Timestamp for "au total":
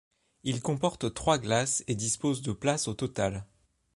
2.87-3.45